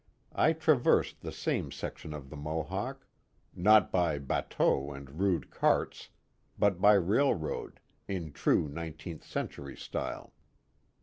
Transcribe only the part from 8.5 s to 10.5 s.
nineteenth century style.